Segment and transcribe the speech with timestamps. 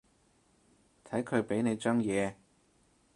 [1.05, 2.33] 睇佢畀你張嘢